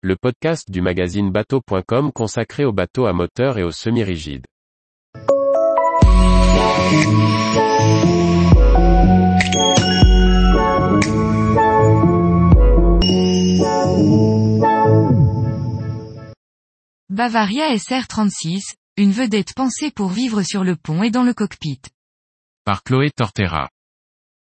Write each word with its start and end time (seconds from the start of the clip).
le 0.00 0.14
podcast 0.14 0.70
du 0.70 0.80
magazine 0.80 1.32
bateau.com 1.32 2.12
consacré 2.12 2.64
aux 2.64 2.72
bateaux 2.72 3.06
à 3.06 3.12
moteur 3.12 3.58
et 3.58 3.64
aux 3.64 3.72
semi-rigides. 3.72 4.46
Bavaria 17.10 17.74
SR36, 17.74 18.74
une 18.98 19.10
vedette 19.10 19.52
pensée 19.54 19.90
pour 19.90 20.10
vivre 20.10 20.42
sur 20.42 20.62
le 20.62 20.76
pont 20.76 21.02
et 21.02 21.10
dans 21.10 21.24
le 21.24 21.34
cockpit. 21.34 21.80
Par 22.64 22.84
Chloé 22.84 23.10
Tortera. 23.10 23.68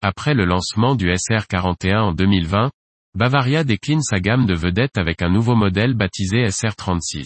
Après 0.03 0.35
le 0.35 0.45
lancement 0.45 0.97
du 0.97 1.13
SR41 1.13 1.99
en 1.99 2.13
2020, 2.13 2.73
Bavaria 3.15 3.65
décline 3.65 4.03
sa 4.03 4.21
gamme 4.21 4.47
de 4.47 4.55
vedettes 4.55 4.99
avec 4.99 5.23
un 5.23 5.31
nouveau 5.31 5.57
modèle 5.57 5.95
baptisé 5.95 6.47
SR36. 6.47 7.25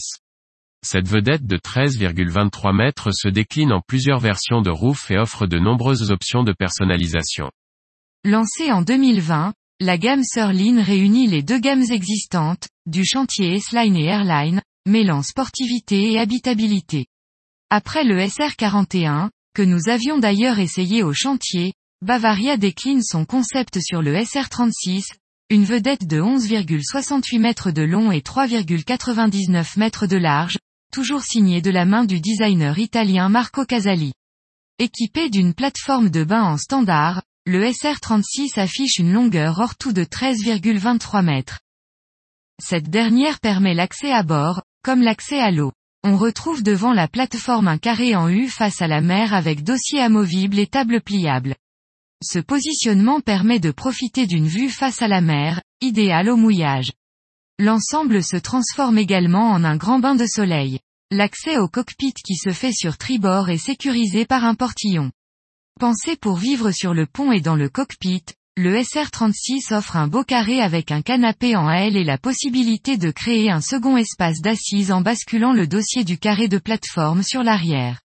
Cette 0.84 1.08
vedette 1.08 1.46
de 1.46 1.56
13,23 1.58 2.74
mètres 2.74 3.10
se 3.12 3.28
décline 3.28 3.72
en 3.72 3.80
plusieurs 3.80 4.18
versions 4.18 4.62
de 4.62 4.70
roof 4.70 5.10
et 5.10 5.18
offre 5.18 5.46
de 5.46 5.58
nombreuses 5.58 6.10
options 6.10 6.44
de 6.44 6.52
personnalisation. 6.52 7.50
Lancée 8.24 8.72
en 8.72 8.82
2020, 8.82 9.54
la 9.80 9.98
gamme 9.98 10.24
Surline 10.24 10.78
réunit 10.78 11.26
les 11.26 11.42
deux 11.42 11.58
gammes 11.58 11.84
existantes, 11.90 12.68
du 12.86 13.04
chantier 13.04 13.54
S-Line 13.54 13.96
et 13.96 14.06
Airline, 14.06 14.62
mêlant 14.86 15.22
sportivité 15.22 16.12
et 16.12 16.18
habitabilité. 16.18 17.06
Après 17.70 18.04
le 18.04 18.18
SR41, 18.18 19.30
que 19.54 19.62
nous 19.62 19.88
avions 19.88 20.18
d'ailleurs 20.18 20.58
essayé 20.58 21.02
au 21.02 21.12
chantier, 21.12 21.74
Bavaria 22.00 22.56
décline 22.56 23.02
son 23.02 23.24
concept 23.24 23.80
sur 23.80 24.02
le 24.02 24.14
SR36, 24.14 25.04
une 25.52 25.64
vedette 25.66 26.06
de 26.06 26.18
11,68 26.18 27.38
mètres 27.38 27.70
de 27.70 27.82
long 27.82 28.10
et 28.10 28.20
3,99 28.20 29.78
mètres 29.78 30.06
de 30.06 30.16
large, 30.16 30.56
toujours 30.90 31.22
signée 31.22 31.60
de 31.60 31.70
la 31.70 31.84
main 31.84 32.06
du 32.06 32.20
designer 32.20 32.78
italien 32.78 33.28
Marco 33.28 33.66
Casali. 33.66 34.14
Équipé 34.78 35.28
d'une 35.28 35.52
plateforme 35.52 36.08
de 36.08 36.24
bain 36.24 36.42
en 36.42 36.56
standard, 36.56 37.20
le 37.44 37.66
SR36 37.66 38.58
affiche 38.58 38.98
une 38.98 39.12
longueur 39.12 39.58
hors 39.58 39.76
tout 39.76 39.92
de 39.92 40.04
13,23 40.04 41.22
mètres. 41.22 41.60
Cette 42.58 42.88
dernière 42.88 43.38
permet 43.38 43.74
l'accès 43.74 44.10
à 44.10 44.22
bord, 44.22 44.62
comme 44.82 45.02
l'accès 45.02 45.38
à 45.38 45.50
l'eau. 45.50 45.72
On 46.02 46.16
retrouve 46.16 46.62
devant 46.62 46.94
la 46.94 47.08
plateforme 47.08 47.68
un 47.68 47.76
carré 47.76 48.16
en 48.16 48.30
U 48.30 48.48
face 48.48 48.80
à 48.80 48.86
la 48.86 49.02
mer 49.02 49.34
avec 49.34 49.64
dossier 49.64 50.00
amovible 50.00 50.58
et 50.58 50.66
table 50.66 51.02
pliable. 51.02 51.56
Ce 52.24 52.38
positionnement 52.38 53.20
permet 53.20 53.58
de 53.58 53.72
profiter 53.72 54.26
d'une 54.26 54.46
vue 54.46 54.68
face 54.68 55.02
à 55.02 55.08
la 55.08 55.20
mer, 55.20 55.60
idéale 55.80 56.30
au 56.30 56.36
mouillage. 56.36 56.92
L'ensemble 57.58 58.22
se 58.22 58.36
transforme 58.36 58.96
également 58.96 59.50
en 59.50 59.64
un 59.64 59.76
grand 59.76 59.98
bain 59.98 60.14
de 60.14 60.26
soleil. 60.26 60.78
L'accès 61.10 61.58
au 61.58 61.66
cockpit 61.66 62.14
qui 62.14 62.36
se 62.36 62.50
fait 62.50 62.72
sur 62.72 62.96
tribord 62.96 63.50
est 63.50 63.58
sécurisé 63.58 64.24
par 64.24 64.44
un 64.44 64.54
portillon. 64.54 65.10
Pensé 65.80 66.16
pour 66.16 66.36
vivre 66.36 66.70
sur 66.70 66.94
le 66.94 67.06
pont 67.06 67.32
et 67.32 67.40
dans 67.40 67.56
le 67.56 67.68
cockpit, 67.68 68.24
le 68.56 68.78
SR36 68.78 69.74
offre 69.74 69.96
un 69.96 70.06
beau 70.06 70.22
carré 70.22 70.60
avec 70.60 70.92
un 70.92 71.02
canapé 71.02 71.56
en 71.56 71.70
L 71.70 71.96
et 71.96 72.04
la 72.04 72.18
possibilité 72.18 72.98
de 72.98 73.10
créer 73.10 73.50
un 73.50 73.60
second 73.60 73.96
espace 73.96 74.40
d'assises 74.40 74.92
en 74.92 75.00
basculant 75.00 75.52
le 75.52 75.66
dossier 75.66 76.04
du 76.04 76.18
carré 76.18 76.46
de 76.48 76.58
plateforme 76.58 77.22
sur 77.22 77.42
l'arrière. 77.42 78.00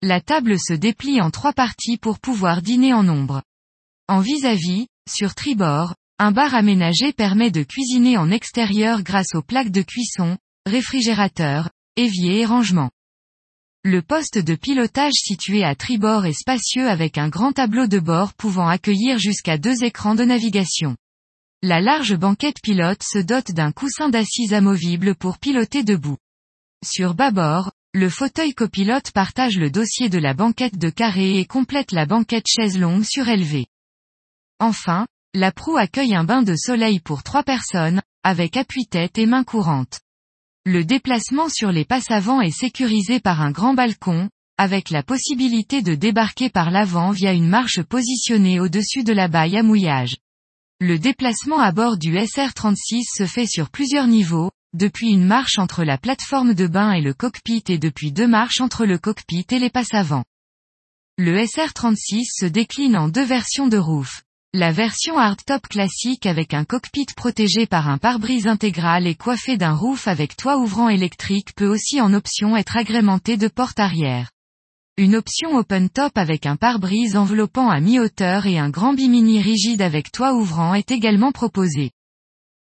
La 0.00 0.20
table 0.20 0.60
se 0.60 0.74
déplie 0.74 1.20
en 1.20 1.30
trois 1.30 1.52
parties 1.52 1.96
pour 1.96 2.20
pouvoir 2.20 2.62
dîner 2.62 2.94
en 2.94 3.02
nombre. 3.02 3.42
En 4.10 4.20
vis-à-vis, 4.20 4.86
sur 5.06 5.34
tribord, 5.34 5.94
un 6.18 6.32
bar 6.32 6.54
aménagé 6.54 7.12
permet 7.12 7.50
de 7.50 7.62
cuisiner 7.62 8.16
en 8.16 8.30
extérieur 8.30 9.02
grâce 9.02 9.34
aux 9.34 9.42
plaques 9.42 9.70
de 9.70 9.82
cuisson, 9.82 10.38
réfrigérateur, 10.64 11.68
évier 11.96 12.40
et 12.40 12.46
rangement. 12.46 12.90
Le 13.84 14.00
poste 14.00 14.38
de 14.38 14.54
pilotage 14.54 15.12
situé 15.12 15.62
à 15.62 15.74
tribord 15.74 16.24
est 16.24 16.32
spacieux 16.32 16.88
avec 16.88 17.18
un 17.18 17.28
grand 17.28 17.52
tableau 17.52 17.86
de 17.86 17.98
bord 17.98 18.32
pouvant 18.32 18.66
accueillir 18.66 19.18
jusqu'à 19.18 19.58
deux 19.58 19.84
écrans 19.84 20.14
de 20.14 20.24
navigation. 20.24 20.96
La 21.62 21.82
large 21.82 22.16
banquette 22.16 22.62
pilote 22.62 23.02
se 23.02 23.18
dote 23.18 23.52
d'un 23.52 23.72
coussin 23.72 24.08
d'assises 24.08 24.54
amovible 24.54 25.16
pour 25.16 25.38
piloter 25.38 25.84
debout. 25.84 26.16
Sur 26.82 27.12
bâbord, 27.14 27.72
le 27.92 28.08
fauteuil 28.08 28.54
copilote 28.54 29.10
partage 29.10 29.58
le 29.58 29.70
dossier 29.70 30.08
de 30.08 30.18
la 30.18 30.32
banquette 30.32 30.78
de 30.78 30.88
carré 30.88 31.38
et 31.38 31.44
complète 31.44 31.92
la 31.92 32.06
banquette 32.06 32.46
chaise 32.48 32.78
longue 32.78 33.04
surélevée. 33.04 33.66
Enfin, 34.60 35.06
la 35.34 35.52
proue 35.52 35.76
accueille 35.76 36.14
un 36.14 36.24
bain 36.24 36.42
de 36.42 36.56
soleil 36.56 37.00
pour 37.00 37.22
trois 37.22 37.42
personnes, 37.42 38.02
avec 38.24 38.56
appui-tête 38.56 39.18
et 39.18 39.26
main 39.26 39.44
courante. 39.44 40.00
Le 40.64 40.84
déplacement 40.84 41.48
sur 41.48 41.70
les 41.70 41.84
passes 41.84 42.10
avant 42.10 42.40
est 42.40 42.50
sécurisé 42.50 43.20
par 43.20 43.40
un 43.40 43.52
grand 43.52 43.74
balcon, 43.74 44.28
avec 44.58 44.90
la 44.90 45.04
possibilité 45.04 45.82
de 45.82 45.94
débarquer 45.94 46.50
par 46.50 46.72
l'avant 46.72 47.12
via 47.12 47.32
une 47.32 47.48
marche 47.48 47.80
positionnée 47.82 48.58
au-dessus 48.58 49.04
de 49.04 49.12
la 49.12 49.28
baille 49.28 49.56
à 49.56 49.62
mouillage. 49.62 50.16
Le 50.80 50.98
déplacement 50.98 51.60
à 51.60 51.70
bord 51.70 51.96
du 51.96 52.14
SR36 52.14 53.02
se 53.16 53.26
fait 53.26 53.46
sur 53.46 53.70
plusieurs 53.70 54.08
niveaux, 54.08 54.50
depuis 54.74 55.10
une 55.10 55.24
marche 55.24 55.58
entre 55.58 55.84
la 55.84 55.98
plateforme 55.98 56.54
de 56.54 56.66
bain 56.66 56.92
et 56.92 57.00
le 57.00 57.14
cockpit 57.14 57.62
et 57.68 57.78
depuis 57.78 58.12
deux 58.12 58.28
marches 58.28 58.60
entre 58.60 58.84
le 58.84 58.98
cockpit 58.98 59.46
et 59.50 59.58
les 59.58 59.70
passes 59.70 59.94
avant. 59.94 60.24
Le 61.16 61.36
SR36 61.38 62.26
se 62.40 62.46
décline 62.46 62.96
en 62.96 63.08
deux 63.08 63.24
versions 63.24 63.68
de 63.68 63.78
roof. 63.78 64.22
La 64.54 64.72
version 64.72 65.18
hardtop 65.18 65.68
classique 65.68 66.24
avec 66.24 66.54
un 66.54 66.64
cockpit 66.64 67.04
protégé 67.14 67.66
par 67.66 67.90
un 67.90 67.98
pare-brise 67.98 68.46
intégral 68.46 69.06
et 69.06 69.14
coiffé 69.14 69.58
d'un 69.58 69.74
roof 69.74 70.08
avec 70.08 70.38
toit 70.38 70.56
ouvrant 70.56 70.88
électrique 70.88 71.54
peut 71.54 71.66
aussi 71.66 72.00
en 72.00 72.14
option 72.14 72.56
être 72.56 72.78
agrémentée 72.78 73.36
de 73.36 73.48
porte 73.48 73.78
arrière. 73.78 74.30
Une 74.96 75.16
option 75.16 75.54
open 75.54 75.90
top 75.90 76.16
avec 76.16 76.46
un 76.46 76.56
pare-brise 76.56 77.14
enveloppant 77.14 77.68
à 77.68 77.80
mi-hauteur 77.80 78.46
et 78.46 78.58
un 78.58 78.70
grand 78.70 78.94
bimini 78.94 79.42
rigide 79.42 79.82
avec 79.82 80.10
toit 80.12 80.32
ouvrant 80.32 80.72
est 80.72 80.90
également 80.92 81.30
proposée. 81.30 81.90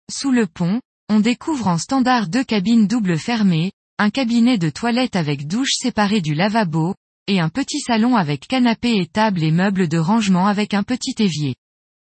Sous 0.09 0.31
le 0.31 0.47
pont, 0.47 0.79
on 1.09 1.19
découvre 1.19 1.67
en 1.67 1.77
standard 1.77 2.29
deux 2.29 2.45
cabines 2.45 2.87
doubles 2.87 3.19
fermées, 3.19 3.73
un 3.97 4.11
cabinet 4.11 4.57
de 4.57 4.69
toilette 4.69 5.17
avec 5.17 5.45
douche 5.45 5.73
séparée 5.73 6.21
du 6.21 6.35
lavabo, 6.35 6.95
et 7.27 7.41
un 7.41 7.49
petit 7.49 7.81
salon 7.81 8.15
avec 8.15 8.47
canapé 8.47 8.95
et 8.95 9.07
table 9.07 9.43
et 9.43 9.51
meubles 9.51 9.89
de 9.89 9.97
rangement 9.97 10.47
avec 10.47 10.73
un 10.73 10.83
petit 10.83 11.15
évier. 11.19 11.57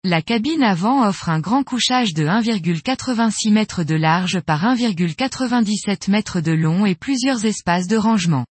La 0.05 0.21
cabine 0.21 0.63
avant 0.63 1.05
offre 1.05 1.27
un 1.27 1.41
grand 1.41 1.65
couchage 1.65 2.13
de 2.13 2.23
1,86 2.23 3.49
m 3.49 3.85
de 3.85 3.95
large 3.95 4.39
par 4.39 4.63
1,97 4.63 6.09
m 6.09 6.41
de 6.41 6.51
long 6.53 6.85
et 6.85 6.95
plusieurs 6.95 7.43
espaces 7.43 7.87
de 7.87 7.97
rangement. 7.97 8.45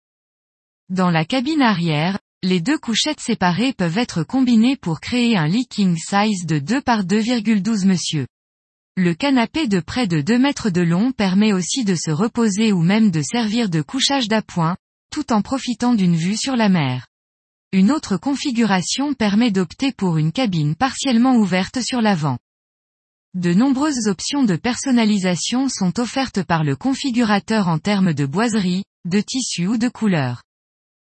Dans 0.90 1.08
la 1.10 1.24
cabine 1.24 1.62
arrière, 1.62 2.18
les 2.42 2.60
deux 2.60 2.76
couchettes 2.76 3.20
séparées 3.20 3.72
peuvent 3.72 3.96
être 3.96 4.24
combinées 4.24 4.76
pour 4.76 5.00
créer 5.00 5.38
un 5.38 5.46
lit 5.46 5.66
king 5.66 5.96
size 5.96 6.44
de 6.44 6.58
2 6.58 6.82
par 6.82 7.04
2,12 7.04 7.86
monsieur. 7.86 8.26
Le 8.98 9.14
canapé 9.14 9.68
de 9.68 9.80
près 9.80 10.06
de 10.06 10.20
2 10.20 10.38
mètres 10.38 10.68
de 10.68 10.82
long 10.82 11.12
permet 11.12 11.54
aussi 11.54 11.82
de 11.82 11.94
se 11.94 12.10
reposer 12.10 12.72
ou 12.72 12.82
même 12.82 13.10
de 13.10 13.22
servir 13.22 13.70
de 13.70 13.80
couchage 13.80 14.28
d'appoint, 14.28 14.76
tout 15.10 15.32
en 15.32 15.40
profitant 15.40 15.94
d'une 15.94 16.16
vue 16.16 16.36
sur 16.36 16.56
la 16.56 16.68
mer. 16.68 17.07
Une 17.72 17.90
autre 17.90 18.16
configuration 18.16 19.12
permet 19.12 19.50
d'opter 19.50 19.92
pour 19.92 20.16
une 20.16 20.32
cabine 20.32 20.74
partiellement 20.74 21.36
ouverte 21.36 21.82
sur 21.82 22.00
l'avant. 22.00 22.38
De 23.34 23.52
nombreuses 23.52 24.06
options 24.06 24.42
de 24.42 24.56
personnalisation 24.56 25.68
sont 25.68 26.00
offertes 26.00 26.42
par 26.42 26.64
le 26.64 26.76
configurateur 26.76 27.68
en 27.68 27.78
termes 27.78 28.14
de 28.14 28.24
boiserie, 28.24 28.84
de 29.04 29.20
tissu 29.20 29.66
ou 29.66 29.76
de 29.76 29.88
couleur. 29.90 30.42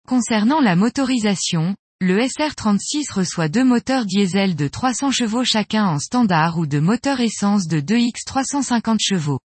Concernant 0.08 0.60
la 0.62 0.74
motorisation, 0.74 1.76
le 2.00 2.18
SR36 2.20 3.12
reçoit 3.12 3.50
deux 3.50 3.64
moteurs 3.64 4.06
diesel 4.06 4.56
de 4.56 4.66
300 4.66 5.10
chevaux 5.10 5.44
chacun 5.44 5.84
en 5.84 5.98
standard 5.98 6.56
ou 6.56 6.66
de 6.66 6.78
moteurs 6.78 7.20
essence 7.20 7.66
de 7.66 7.82
2X 7.82 8.24
350 8.24 9.00
chevaux. 9.02 9.40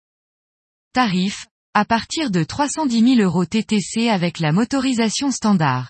Tarif, 0.93 1.47
à 1.73 1.83
partir 1.83 2.29
de 2.29 2.43
310 2.43 3.15
000 3.15 3.21
euros 3.21 3.45
TTC 3.45 4.07
avec 4.07 4.37
la 4.39 4.51
motorisation 4.51 5.31
standard. 5.31 5.89